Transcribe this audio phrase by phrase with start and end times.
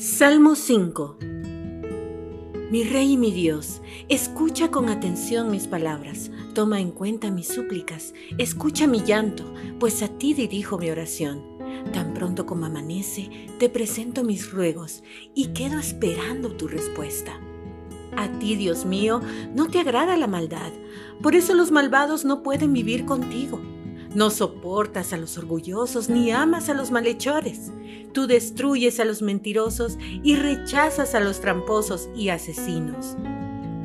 [0.00, 1.16] Salmo 5
[2.70, 8.14] Mi Rey y mi Dios, escucha con atención mis palabras, toma en cuenta mis súplicas,
[8.38, 11.42] escucha mi llanto, pues a ti dirijo mi oración.
[11.92, 15.02] Tan pronto como amanece, te presento mis ruegos
[15.34, 17.32] y quedo esperando tu respuesta.
[18.16, 19.20] A ti, Dios mío,
[19.56, 20.70] no te agrada la maldad,
[21.20, 23.60] por eso los malvados no pueden vivir contigo.
[24.18, 27.70] No soportas a los orgullosos ni amas a los malhechores.
[28.12, 33.16] Tú destruyes a los mentirosos y rechazas a los tramposos y asesinos.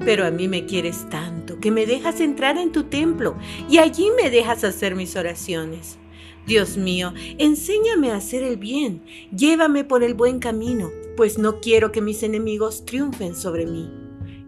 [0.03, 3.35] Pero a mí me quieres tanto que me dejas entrar en tu templo
[3.69, 5.99] y allí me dejas hacer mis oraciones.
[6.47, 9.03] Dios mío, enséñame a hacer el bien,
[9.37, 13.87] llévame por el buen camino, pues no quiero que mis enemigos triunfen sobre mí.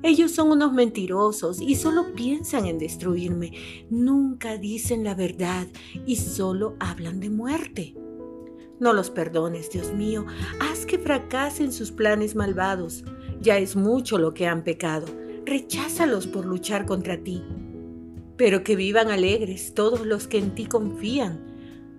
[0.05, 3.53] Ellos son unos mentirosos y solo piensan en destruirme.
[3.89, 5.65] Nunca dicen la verdad
[6.05, 7.95] y solo hablan de muerte.
[8.79, 10.27] No los perdones, Dios mío.
[10.59, 13.03] Haz que fracasen sus planes malvados.
[13.41, 15.07] Ya es mucho lo que han pecado.
[15.43, 17.41] Recházalos por luchar contra ti.
[18.37, 21.39] Pero que vivan alegres todos los que en ti confían.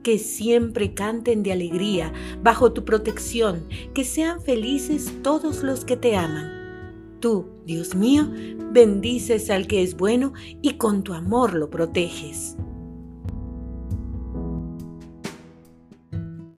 [0.04, 3.66] Que siempre canten de alegría bajo tu protección.
[3.94, 6.55] Que sean felices todos los que te aman
[7.26, 8.30] Tú, Dios mío,
[8.70, 10.32] bendices al que es bueno
[10.62, 12.56] y con tu amor lo proteges.